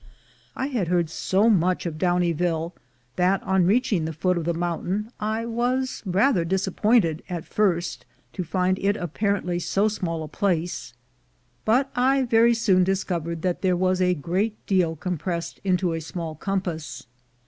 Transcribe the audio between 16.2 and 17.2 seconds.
compass.